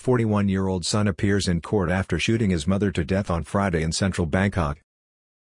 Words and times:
41-year-old 0.00 0.86
son 0.86 1.06
appears 1.06 1.46
in 1.46 1.60
court 1.60 1.90
after 1.90 2.18
shooting 2.18 2.48
his 2.48 2.66
mother 2.66 2.90
to 2.90 3.04
death 3.04 3.30
on 3.30 3.44
Friday 3.44 3.82
in 3.82 3.92
central 3.92 4.26
Bangkok. 4.26 4.80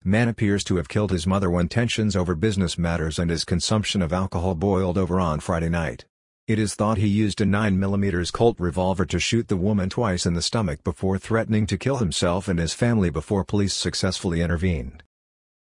Man 0.05 0.29
appears 0.29 0.63
to 0.65 0.77
have 0.77 0.89
killed 0.89 1.11
his 1.11 1.27
mother 1.27 1.51
when 1.51 1.67
tensions 1.67 2.15
over 2.15 2.37
business 2.37 2.79
matters 2.79 3.19
and 3.19 3.33
his 3.33 3.45
consumption 3.45 4.01
of 4.01 4.13
alcohol 4.13 4.55
boiled 4.55 4.97
over 4.97 5.19
on 5.19 5.41
Friday 5.41 5.69
night. 5.69 6.05
It 6.47 6.61
is 6.61 6.77
thought 6.77 6.99
he 6.99 7.09
used 7.09 7.41
a 7.41 7.45
9mm 7.45 8.33
Colt 8.33 8.61
revolver 8.61 9.05
to 9.07 9.19
shoot 9.19 9.49
the 9.49 9.57
woman 9.57 9.91
twice 9.91 10.25
in 10.25 10.35
the 10.35 10.43
stomach 10.43 10.85
before 10.85 11.19
threatening 11.19 11.67
to 11.67 11.77
kill 11.77 11.97
himself 11.97 12.47
and 12.47 12.61
his 12.61 12.75
family 12.75 13.11
before 13.11 13.43
police 13.43 13.75
successfully 13.75 14.41
intervened. 14.41 15.03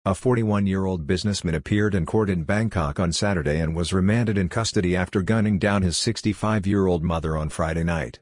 A 0.05 0.13
41-year-old 0.13 1.07
businessman 1.07 1.55
appeared 1.55 1.95
in 1.95 2.07
court 2.07 2.29
in 2.29 2.43
Bangkok 2.43 2.99
on 2.99 3.13
Saturday 3.13 3.61
and 3.61 3.77
was 3.77 3.93
remanded 3.93 4.37
in 4.37 4.49
custody 4.49 4.97
after 4.97 5.23
gunning 5.23 5.61
down 5.61 5.83
his 5.83 5.95
65-year-old 5.95 7.05
mother 7.05 7.37
on 7.37 7.51
Friday 7.51 7.85
night. 7.85 8.19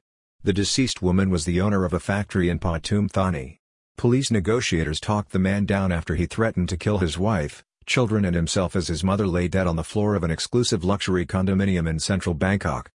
The 0.48 0.54
deceased 0.54 1.02
woman 1.02 1.28
was 1.28 1.44
the 1.44 1.60
owner 1.60 1.84
of 1.84 1.92
a 1.92 2.00
factory 2.00 2.48
in 2.48 2.58
Pathum 2.58 3.11
Thani. 3.11 3.58
Police 3.98 4.30
negotiators 4.30 4.98
talked 4.98 5.32
the 5.32 5.39
man 5.39 5.66
down 5.66 5.93
after 5.93 6.14
he 6.14 6.25
threatened 6.25 6.70
to 6.70 6.79
kill 6.79 6.96
his 7.00 7.18
wife, 7.18 7.62
children 7.84 8.25
and 8.25 8.34
himself 8.34 8.75
as 8.75 8.89
his 8.89 9.04
mother 9.04 9.26
lay 9.26 9.46
dead 9.46 9.66
on 9.66 9.76
the 9.76 9.84
floor 9.84 10.14
of 10.14 10.25
an 10.25 10.30
exclusive 10.30 10.84
luxury 10.84 11.26
condominium 11.26 11.86
in 11.86 11.98
central 11.98 12.34
Bangkok. 12.34 12.90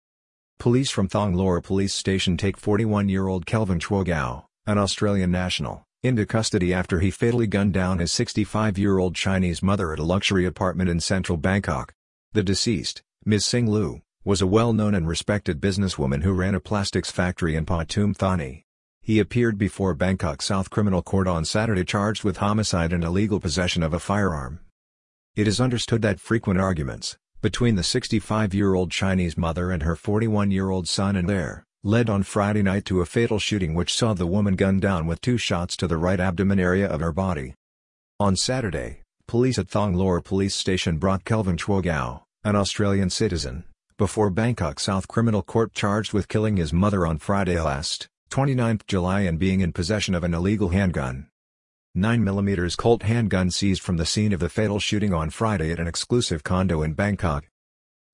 Police 0.59 0.89
from 0.91 1.09
Thong 1.09 1.33
Lor 1.33 1.59
police 1.59 1.93
station 1.93 2.37
take 2.37 2.55
41-year-old 2.57 3.45
Kelvin 3.45 3.79
Shuo 3.79 4.05
Gao, 4.05 4.45
an 4.65 4.77
Australian 4.77 5.29
national, 5.29 5.83
into 6.03 6.25
custody 6.25 6.73
after 6.73 7.01
he 7.01 7.11
fatally 7.11 7.47
gunned 7.47 7.73
down 7.73 7.99
his 7.99 8.13
65-year-old 8.13 9.13
Chinese 9.13 9.61
mother 9.61 9.91
at 9.91 9.99
a 9.99 10.03
luxury 10.03 10.45
apartment 10.45 10.89
in 10.89 11.01
central 11.01 11.37
Bangkok. 11.37 11.93
The 12.31 12.43
deceased, 12.43 13.01
Ms. 13.25 13.43
Sing 13.43 13.70
Lu, 13.70 14.01
was 14.23 14.39
a 14.39 14.45
well-known 14.45 14.93
and 14.93 15.07
respected 15.07 15.59
businesswoman 15.59 16.21
who 16.21 16.31
ran 16.31 16.53
a 16.53 16.59
plastics 16.59 17.09
factory 17.09 17.55
in 17.55 17.66
Pathum 17.66 18.16
Thani. 18.16 18.63
He 19.02 19.17
appeared 19.17 19.57
before 19.57 19.95
Bangkok 19.95 20.43
South 20.43 20.70
Criminal 20.70 21.02
Court 21.02 21.27
on 21.27 21.43
Saturday 21.43 21.84
charged 21.84 22.23
with 22.23 22.37
homicide 22.37 22.93
and 22.93 23.04
illegal 23.04 23.40
possession 23.40 23.82
of 23.82 23.95
a 23.95 23.99
firearm. 23.99 24.60
It 25.35 25.48
is 25.48 25.60
understood 25.60 26.04
that 26.04 26.20
frequent 26.20 26.60
arguments, 26.60 27.18
between 27.41 27.76
the 27.76 27.82
65-year-old 27.82 28.91
Chinese 28.91 29.40
mother 29.40 29.71
and 29.71 29.82
her 29.82 29.95
41-year-old 29.95 30.88
son 30.88 31.15
and 31.15 31.32
heir, 31.32 31.63
led 31.84 32.07
on 32.07 32.21
Friday 32.21 32.62
night 32.62 32.85
to 32.85 33.01
a 33.01 33.07
fatal 33.07 33.40
shooting 33.40 33.73
which 33.73 33.95
saw 33.95 34.13
the 34.13 34.27
woman 34.27 34.55
gunned 34.55 34.84
down 34.84 35.07
with 35.07 35.20
two 35.21 35.40
shots 35.40 35.76
to 35.77 35.88
the 35.88 35.98
right 35.98 36.20
abdomen 36.20 36.60
area 36.60 36.88
of 36.88 36.99
her 36.99 37.12
body. 37.12 37.55
On 38.20 38.35
Saturday, 38.35 39.01
police 39.26 39.57
at 39.57 39.67
Thong 39.67 39.95
Lor 39.95 40.21
police 40.21 40.54
station 40.54 40.99
brought 40.99 41.26
Kelvin 41.26 41.57
Shuo 41.57 41.82
Gao, 41.82 42.23
an 42.43 42.55
Australian 42.55 43.10
citizen, 43.10 43.63
before 44.02 44.32
Bangkok 44.32 44.80
South 44.80 45.07
Criminal 45.07 45.44
Court 45.44 45.74
charged 45.74 46.12
with 46.12 46.27
killing 46.27 46.57
his 46.57 46.74
mother 46.74 47.05
on 47.05 47.20
Friday 47.20 47.62
last, 47.62 48.07
29 48.32 48.80
July 48.88 49.21
and 49.21 49.38
being 49.38 49.62
in 49.62 49.71
possession 49.71 50.16
of 50.16 50.24
an 50.24 50.34
illegal 50.34 50.70
handgun. 50.70 51.27
9mm 51.96 52.76
Colt 52.77 53.04
handgun 53.04 53.52
seized 53.52 53.84
from 53.84 53.98
the 53.98 54.05
scene 54.07 54.34
of 54.34 54.40
the 54.40 54.49
fatal 54.49 54.79
shooting 54.79 55.13
on 55.13 55.29
Friday 55.29 55.72
at 55.72 55.79
an 55.79 55.85
exclusive 55.85 56.44
condo 56.44 56.82
in 56.82 56.94
Bangkok. 56.94 57.46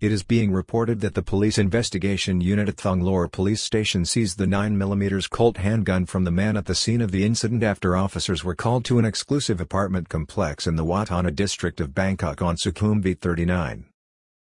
It 0.02 0.12
is 0.12 0.24
being 0.24 0.52
reported 0.52 1.00
that 1.00 1.14
the 1.14 1.22
police 1.22 1.58
investigation 1.58 2.42
unit 2.42 2.68
at 2.68 2.76
Thong 2.76 3.00
Lor 3.00 3.30
police 3.30 3.62
station 3.62 4.04
seized 4.04 4.38
the 4.38 4.46
9mm 4.46 5.30
Colt 5.30 5.56
handgun 5.56 6.06
from 6.06 6.26
the 6.26 6.32
man 6.32 6.58
at 6.58 6.66
the 6.66 6.76
scene 6.76 7.00
of 7.00 7.12
the 7.12 7.24
incident 7.24 7.64
after 7.64 7.96
officers 7.96 8.44
were 8.44 8.56
called 8.56 8.84
to 8.84 9.00
an 9.00 9.06
exclusive 9.06 9.62
apartment 9.62 10.10
complex 10.10 10.68
in 10.68 10.76
the 10.76 10.84
Watana 10.84 11.34
district 11.34 11.80
of 11.80 11.96
Bangkok 11.96 12.42
on 12.42 12.58
Sukhumvit 12.58 13.22
39. 13.22 13.86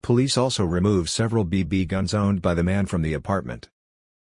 Police 0.03 0.37
also 0.37 0.65
removed 0.65 1.09
several 1.09 1.47
BB 1.47 1.87
guns 1.87 2.13
owned 2.13 2.43
by 2.43 2.55
the 2.55 2.65
man 2.65 2.87
from 2.87 3.03
the 3.03 3.15
apartment. 3.15 3.69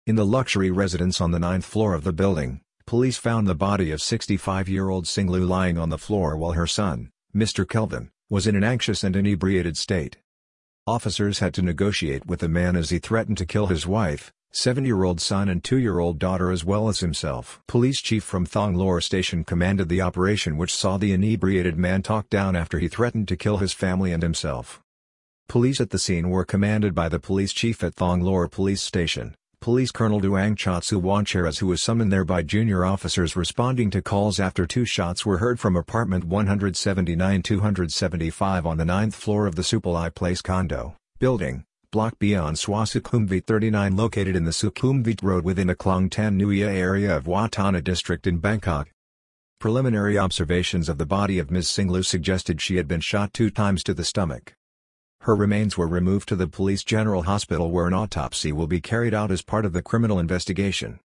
In 0.05 0.15
the 0.15 0.25
luxury 0.25 0.69
residence 0.69 1.19
on 1.19 1.31
the 1.31 1.39
ninth 1.39 1.65
floor 1.65 1.95
of 1.95 2.03
the 2.03 2.13
building, 2.13 2.61
police 2.85 3.17
found 3.17 3.47
the 3.47 3.55
body 3.55 3.89
of 3.89 3.99
65-year-old 3.99 5.05
Singlu 5.05 5.47
lying 5.47 5.79
on 5.79 5.89
the 5.89 5.97
floor 5.97 6.37
while 6.37 6.51
her 6.51 6.67
son, 6.67 7.09
Mr. 7.35 7.67
Kelvin, 7.67 8.11
was 8.29 8.45
in 8.45 8.55
an 8.55 8.63
anxious 8.63 9.03
and 9.03 9.15
inebriated 9.15 9.75
state. 9.75 10.17
Officers 10.85 11.39
had 11.39 11.55
to 11.55 11.63
negotiate 11.63 12.27
with 12.27 12.41
the 12.41 12.47
man 12.47 12.75
as 12.75 12.91
he 12.91 12.99
threatened 12.99 13.39
to 13.39 13.45
kill 13.47 13.65
his 13.65 13.87
wife, 13.87 14.31
7-year-old 14.53 15.19
son 15.19 15.49
and 15.49 15.63
2-year-old 15.63 16.19
daughter 16.19 16.51
as 16.51 16.63
well 16.63 16.87
as 16.87 16.99
himself. 16.99 17.63
Police 17.67 17.99
chief 17.99 18.23
from 18.23 18.45
Thong 18.45 18.75
Lor 18.75 19.01
station 19.01 19.43
commanded 19.43 19.89
the 19.89 20.01
operation 20.01 20.55
which 20.55 20.75
saw 20.75 20.97
the 20.97 21.13
inebriated 21.13 21.79
man 21.79 22.03
talked 22.03 22.29
down 22.29 22.55
after 22.55 22.77
he 22.77 22.87
threatened 22.87 23.27
to 23.29 23.35
kill 23.35 23.57
his 23.57 23.73
family 23.73 24.11
and 24.11 24.21
himself. 24.21 24.79
Police 25.47 25.81
at 25.81 25.91
the 25.91 25.99
scene 25.99 26.29
were 26.29 26.45
commanded 26.45 26.95
by 26.95 27.09
the 27.09 27.19
police 27.19 27.53
chief 27.53 27.83
at 27.83 27.95
Thong 27.95 28.21
Lor 28.21 28.47
Police 28.47 28.81
Station, 28.81 29.35
Police 29.63 29.91
Colonel 29.91 30.19
Duang 30.19 30.55
Chatsu 30.57 31.01
Wancheras 31.01 31.59
who 31.59 31.67
was 31.67 31.81
summoned 31.81 32.11
there 32.11 32.25
by 32.25 32.41
junior 32.41 32.83
officers 32.83 33.37
responding 33.37 33.89
to 33.91 34.01
calls 34.01 34.39
after 34.39 34.65
two 34.65 34.83
shots 34.83 35.25
were 35.25 35.37
heard 35.37 35.59
from 35.59 35.77
apartment 35.77 36.27
179-275 36.27 38.65
on 38.65 38.77
the 38.77 38.83
ninth 38.83 39.15
floor 39.15 39.47
of 39.47 39.55
the 39.55 39.61
Supalai 39.61 40.13
Place 40.13 40.41
condo, 40.41 40.97
building, 41.19 41.63
block 41.91 42.19
B 42.19 42.35
on 42.35 42.55
Swa 42.55 42.85
Sukhumvit 42.85 43.45
39 43.45 43.95
located 43.95 44.35
in 44.35 44.43
the 44.43 44.51
Sukhumvit 44.51 45.23
Road 45.23 45.45
within 45.45 45.67
the 45.67 45.75
Khlong 45.75 46.11
Tan 46.11 46.37
Nuea 46.37 46.67
area 46.67 47.15
of 47.15 47.23
Watana 47.23 47.81
district 47.81 48.27
in 48.27 48.39
Bangkok. 48.39 48.89
Preliminary 49.59 50.17
observations 50.17 50.89
of 50.89 50.97
the 50.97 51.05
body 51.05 51.39
of 51.39 51.51
Ms. 51.51 51.69
Singlu 51.69 52.03
suggested 52.03 52.59
she 52.59 52.75
had 52.75 52.89
been 52.89 52.99
shot 52.99 53.31
two 53.31 53.49
times 53.49 53.81
to 53.83 53.93
the 53.93 54.03
stomach. 54.03 54.55
Her 55.23 55.35
remains 55.35 55.77
were 55.77 55.87
removed 55.87 56.27
to 56.29 56.35
the 56.35 56.47
Police 56.47 56.83
General 56.83 57.23
Hospital 57.23 57.71
where 57.71 57.87
an 57.87 57.93
autopsy 57.93 58.51
will 58.51 58.67
be 58.67 58.81
carried 58.81 59.13
out 59.13 59.31
as 59.31 59.41
part 59.41 59.63
of 59.63 59.71
the 59.71 59.81
criminal 59.81 60.19
investigation. 60.19 60.99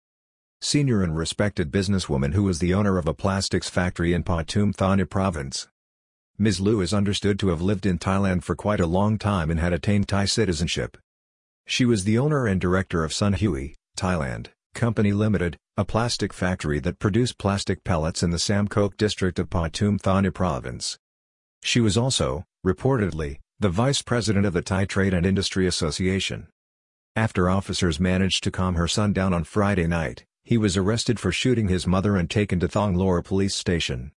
Senior 0.61 1.05
and 1.05 1.17
respected 1.17 1.71
businesswoman 1.71 2.35
who 2.35 2.43
was 2.43 2.59
the 2.59 2.75
owner 2.75 2.99
of 2.99 3.07
a 3.07 3.15
plastics 3.15 3.71
factory 3.71 4.13
in 4.13 4.25
Pathum 4.25 4.75
Thani 4.75 5.05
province. 5.05 5.69
Ms. 6.37 6.59
Liu 6.59 6.81
is 6.81 6.93
understood 6.93 7.39
to 7.39 7.51
have 7.51 7.63
lived 7.63 7.87
in 7.87 7.97
Thailand 7.97 8.43
for 8.43 8.57
quite 8.57 8.81
a 8.81 8.89
long 8.89 9.19
time 9.19 9.53
and 9.53 9.61
had 9.61 9.73
attained 9.73 10.09
Thai 10.09 10.25
citizenship. 10.25 10.97
She 11.69 11.85
was 11.85 12.03
the 12.03 12.19
owner 12.19 12.45
and 12.45 12.61
director 12.61 13.05
of 13.05 13.13
Sun 13.13 13.35
Hui, 13.35 13.75
Thailand, 13.97 14.49
Company 14.75 15.13
Limited, 15.13 15.57
a 15.77 15.85
plastic 15.85 16.33
factory 16.33 16.81
that 16.81 16.99
produced 16.99 17.39
plastic 17.39 17.85
pellets 17.85 18.25
in 18.25 18.31
the 18.31 18.41
Sam 18.41 18.67
Khok 18.67 18.97
district 18.97 19.39
of 19.39 19.49
Pathum 19.49 20.01
Thani 20.01 20.31
province. 20.31 20.99
She 21.63 21.79
was 21.79 21.97
also, 21.97 22.43
reportedly, 22.67 23.39
the 23.61 23.69
vice 23.69 24.03
president 24.03 24.47
of 24.47 24.53
the 24.53 24.63
Thai 24.63 24.85
Trade 24.85 25.13
and 25.13 25.27
Industry 25.27 25.67
Association. 25.67 26.47
After 27.17 27.51
officers 27.51 27.99
managed 27.99 28.45
to 28.45 28.53
calm 28.53 28.77
her 28.77 28.87
son 28.87 29.13
down 29.13 29.35
on 29.35 29.43
Friday 29.43 29.89
night, 29.89 30.25
he 30.45 30.57
was 30.57 30.77
arrested 30.77 31.19
for 31.19 31.33
shooting 31.33 31.67
his 31.67 31.85
mother 31.85 32.17
and 32.17 32.31
taken 32.31 32.61
to 32.61 32.69
Thong 32.69 32.95
Lor 32.95 33.21
police 33.21 33.57
station. 33.57 34.13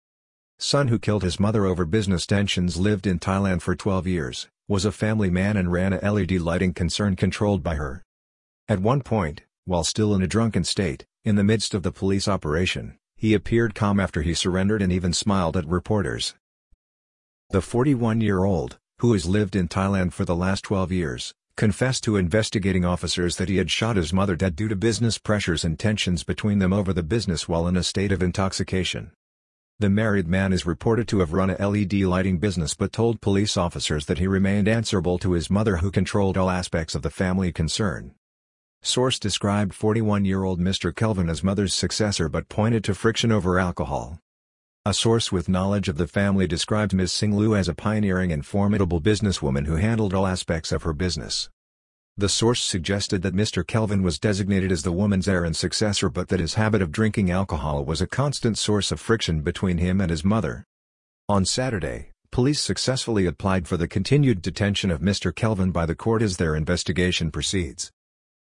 Son 0.58 0.90
who 0.90 1.00
killed 1.00 1.24
his 1.24 1.40
mother 1.40 1.66
over 1.66 1.86
business 1.86 2.28
tensions 2.28 2.76
lived 2.76 3.08
in 3.08 3.18
Thailand 3.18 3.62
for 3.62 3.78
12 3.78 4.08
years, 4.08 4.50
was 4.68 4.84
a 4.84 4.92
family 4.92 5.30
man 5.30 5.56
and 5.56 5.72
ran 5.72 5.94
a 5.94 6.12
LED 6.12 6.32
lighting 6.32 6.74
concern 6.74 7.16
controlled 7.16 7.64
by 7.64 7.76
her. 7.76 8.04
At 8.68 8.82
one 8.82 9.02
point, 9.02 9.44
while 9.64 9.86
still 9.86 10.14
in 10.14 10.22
a 10.22 10.28
drunken 10.28 10.66
state, 10.66 11.06
in 11.24 11.38
the 11.38 11.46
midst 11.46 11.74
of 11.74 11.84
the 11.84 11.94
police 11.94 12.28
operation, 12.28 12.98
he 13.16 13.34
appeared 13.34 13.74
calm 13.74 14.02
after 14.02 14.22
he 14.22 14.34
surrendered 14.34 14.82
and 14.82 14.92
even 14.92 15.14
smiled 15.14 15.56
at 15.56 15.66
reporters. 15.66 16.36
The 17.52 17.62
41-year-old, 17.62 18.78
who 19.00 19.14
has 19.14 19.26
lived 19.26 19.56
in 19.56 19.68
Thailand 19.68 20.14
for 20.14 20.26
the 20.26 20.36
last 20.36 20.64
12 20.64 20.92
years, 20.92 21.34
confessed 21.56 22.04
to 22.04 22.18
investigating 22.18 22.86
officers 22.86 23.38
that 23.38 23.50
he 23.50 23.58
had 23.58 23.72
shot 23.72 23.96
his 23.96 24.14
mother 24.14 24.36
dead 24.36 24.56
due 24.56 24.68
to 24.68 24.76
business 24.76 25.18
pressures 25.18 25.64
and 25.64 25.80
tensions 25.80 26.24
between 26.24 26.60
them 26.60 26.72
over 26.72 26.94
the 26.94 27.04
business 27.04 27.48
while 27.48 27.68
in 27.68 27.76
a 27.76 27.84
state 27.84 28.12
of 28.12 28.22
intoxication. 28.22 29.12
The 29.80 29.90
married 29.90 30.28
man 30.28 30.52
is 30.52 30.66
reported 30.66 31.08
to 31.08 31.20
have 31.20 31.32
run 31.32 31.50
a 31.50 31.68
LED 31.70 31.94
lighting 31.94 32.40
business 32.40 32.74
but 32.74 32.92
told 32.92 33.22
police 33.22 33.56
officers 33.56 34.06
that 34.08 34.20
he 34.20 34.28
remained 34.28 34.68
answerable 34.68 35.18
to 35.20 35.32
his 35.32 35.50
mother 35.50 35.78
who 35.78 35.92
controlled 35.92 36.38
all 36.38 36.50
aspects 36.50 36.96
of 36.96 37.02
the 37.02 37.10
family 37.10 37.54
concern. 37.54 38.14
Source 38.82 39.18
described 39.18 39.72
41-year-old 39.72 40.60
Mr. 40.60 40.94
Kelvin 40.94 41.30
as 41.30 41.44
mother's 41.44 41.74
successor 41.74 42.28
but 42.28 42.50
pointed 42.50 42.84
to 42.84 42.94
friction 42.94 43.32
over 43.32 43.58
alcohol. 43.60 44.20
A 44.90 44.94
source 44.94 45.32
with 45.32 45.48
knowledge 45.48 45.88
of 45.88 45.98
the 45.98 46.08
family 46.08 46.48
described 46.48 46.96
Ms. 46.96 47.12
Singlu 47.12 47.56
as 47.56 47.68
a 47.68 47.76
pioneering 47.76 48.32
and 48.32 48.44
formidable 48.44 49.00
businesswoman 49.00 49.68
who 49.68 49.76
handled 49.76 50.16
all 50.16 50.26
aspects 50.26 50.72
of 50.72 50.82
her 50.82 50.94
business. 50.94 51.48
The 52.18 52.28
source 52.28 52.60
suggested 52.60 53.22
that 53.22 53.36
Mr. 53.36 53.64
Kelvin 53.64 54.02
was 54.02 54.18
designated 54.18 54.72
as 54.72 54.82
the 54.82 54.92
woman's 54.92 55.28
heir 55.28 55.44
and 55.44 55.56
successor 55.56 56.10
but 56.10 56.30
that 56.30 56.40
his 56.40 56.56
habit 56.56 56.82
of 56.82 56.92
drinking 56.92 57.30
alcohol 57.30 57.86
was 57.86 58.02
a 58.02 58.08
constant 58.08 58.58
source 58.58 58.92
of 58.92 59.00
friction 59.00 59.42
between 59.42 59.78
him 59.78 60.02
and 60.02 60.10
his 60.10 60.26
mother. 60.26 60.66
On 61.28 61.46
Saturday, 61.46 62.10
police 62.32 62.60
successfully 62.60 63.28
applied 63.28 63.68
for 63.68 63.78
the 63.78 63.88
continued 63.88 64.42
detention 64.42 64.90
of 64.90 65.02
Mr. 65.02 65.36
Kelvin 65.36 65.70
by 65.70 65.86
the 65.86 65.94
court 65.94 66.24
as 66.24 66.38
their 66.38 66.56
investigation 66.56 67.30
proceeds. 67.30 67.92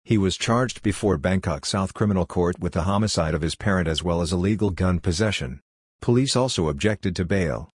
He 0.05 0.17
was 0.17 0.37
charged 0.37 0.85
before 0.85 1.19
Bangkok 1.19 1.67
South 1.67 1.95
Criminal 1.95 2.27
Court 2.27 2.61
with 2.61 2.75
the 2.75 2.83
homicide 2.83 3.35
of 3.35 3.43
his 3.43 3.57
parent 3.57 3.89
as 3.89 4.05
well 4.05 4.21
as 4.21 4.33
illegal 4.33 4.71
gun 4.71 5.01
possession. 5.01 5.63
Police 6.01 6.37
also 6.37 6.69
objected 6.69 7.17
to 7.17 7.25
bail. 7.25 7.71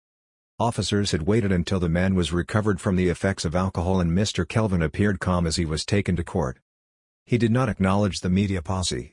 Officers 0.58 1.10
had 1.10 1.22
waited 1.26 1.50
until 1.50 1.80
the 1.80 1.88
man 1.88 2.14
was 2.14 2.32
recovered 2.32 2.80
from 2.80 2.94
the 2.94 3.08
effects 3.08 3.44
of 3.44 3.56
alcohol 3.56 4.00
and 4.00 4.12
Mr. 4.12 4.48
Kelvin 4.48 4.80
appeared 4.80 5.18
calm 5.18 5.46
as 5.46 5.56
he 5.56 5.64
was 5.64 5.84
taken 5.84 6.14
to 6.14 6.22
court. 6.22 6.58
He 7.26 7.36
did 7.36 7.50
not 7.50 7.68
acknowledge 7.68 8.20
the 8.20 8.30
media 8.30 8.62
posse. 8.62 9.10